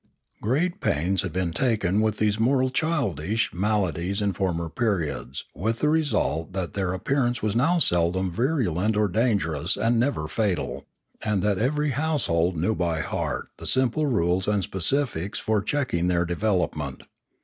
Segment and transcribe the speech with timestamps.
[0.41, 5.77] Great pains had been taken with these moral childish mala dies in former periods with
[5.77, 10.87] the result that their ap pearance was now seldom virulent or dangerous and never fatal,
[11.23, 16.25] and that every household knew by heart the simple rules and specifics for checking their
[16.25, 17.01] de velopment.